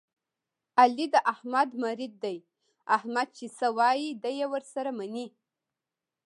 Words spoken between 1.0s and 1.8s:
د احمد